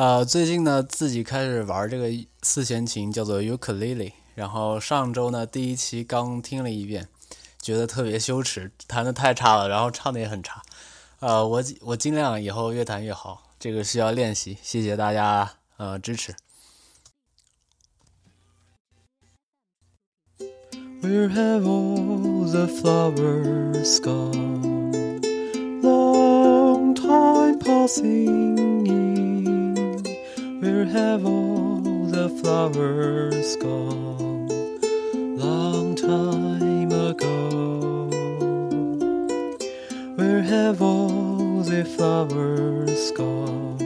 [0.00, 2.08] 呃，最近呢，自己开始玩这个
[2.40, 4.12] 四弦琴，叫做 ukulele。
[4.34, 7.06] 然后上周呢，第一期刚听了一遍，
[7.60, 10.62] 觉得特别羞耻，弹的太差了，然后唱的也很差。
[11.18, 14.56] 呃，我我尽量以后越弹越好，这个需要练习。
[14.62, 16.34] 谢谢大家呃支持。
[21.02, 25.20] we're have all the flowers gone?
[25.82, 28.99] Long time passing.
[30.80, 34.48] Where have all the flowers gone?
[35.36, 38.08] Long time ago.
[40.14, 43.76] Where have all the flowers gone?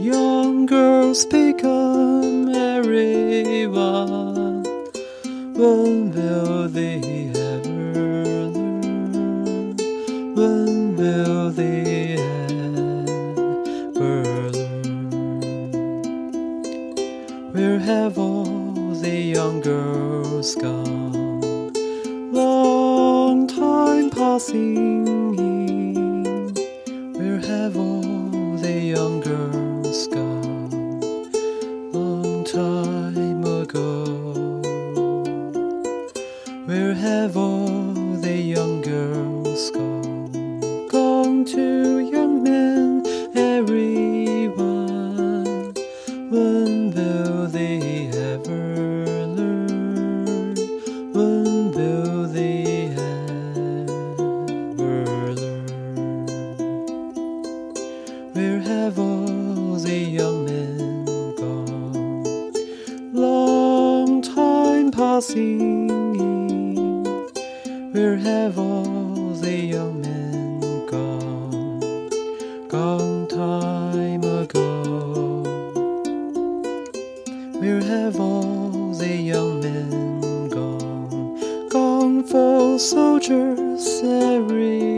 [0.00, 3.02] Young girls become everyone.
[5.54, 7.13] When will they
[24.44, 25.23] See.
[67.94, 72.08] Where have all the young men gone?
[72.66, 75.44] Gone time ago.
[77.60, 81.68] Where have all the young men gone?
[81.68, 84.93] Gone for soldiers, everyone.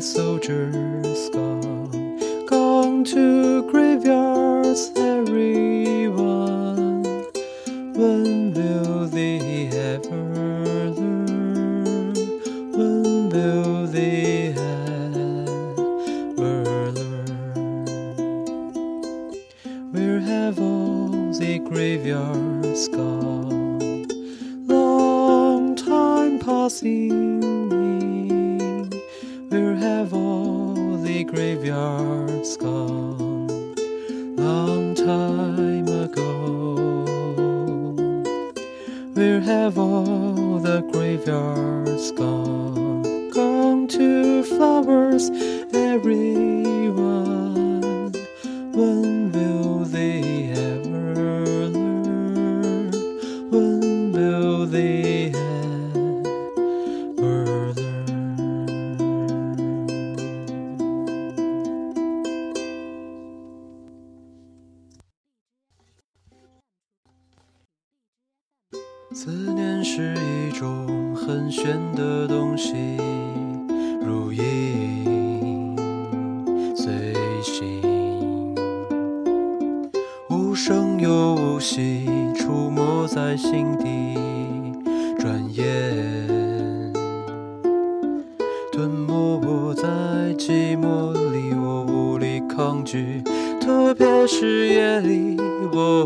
[0.00, 0.70] soldier.
[39.14, 43.30] Where have all the graveyards gone?
[43.30, 45.30] Gone to flowers,
[45.72, 46.73] everyone.
[69.16, 72.74] 思念是一种很玄的东西，
[74.04, 75.76] 如影
[76.74, 77.80] 随形，
[80.28, 84.18] 无声又无息，出没在心底，
[85.16, 86.92] 转眼
[88.72, 89.86] 吞没我在
[90.36, 93.22] 寂寞里，我无力抗拒，
[93.60, 95.36] 特别是夜里，
[95.72, 96.04] 我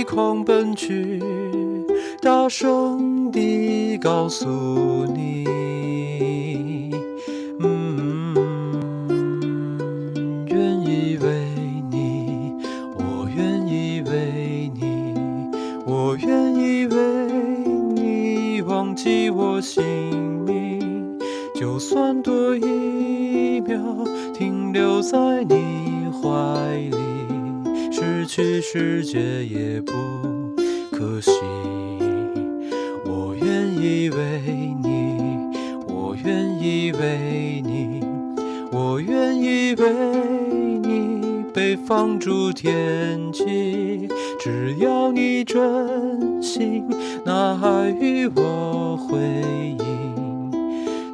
[0.00, 1.20] 你狂奔去，
[2.22, 4.46] 大声地告诉
[5.14, 5.44] 你，
[7.58, 8.34] 嗯，
[10.46, 11.44] 愿意为
[11.90, 12.54] 你，
[12.96, 15.14] 我愿意为你，
[15.84, 16.96] 我愿意为
[17.94, 19.84] 你忘记我姓
[20.46, 21.18] 名，
[21.54, 23.78] 就算多一秒
[24.32, 26.96] 停留在你怀里，
[28.20, 29.92] 失去世界也不
[30.90, 31.30] 可惜。
[33.06, 34.42] 我愿意为
[34.82, 35.16] 你，
[35.88, 38.04] 我愿意为你，
[38.70, 39.90] 我愿意为
[40.82, 44.06] 你被放逐天际。
[44.38, 46.84] 只要你真心，
[47.24, 49.18] 那爱与我回
[49.78, 50.52] 应，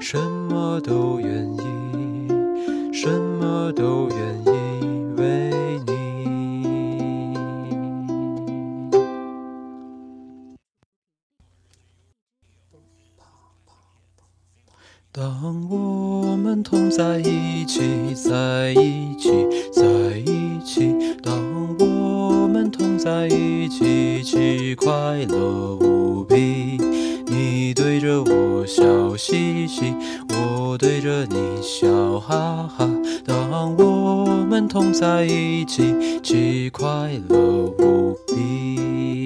[0.01, 0.19] 什
[0.51, 4.19] 么都愿意，什么都愿
[4.53, 4.56] 意
[15.47, 17.81] 当我们同在一起，
[18.17, 19.31] 在一起，
[19.73, 19.85] 在
[20.27, 20.93] 一起。
[21.23, 21.39] 当
[21.79, 24.91] 我们同在一起，一起快
[25.29, 26.35] 乐无比。
[27.29, 29.95] 你对着我笑嘻嘻，
[30.31, 32.91] 我对着你笑哈哈。
[33.25, 39.26] 当我们同在一起，一起快乐无比。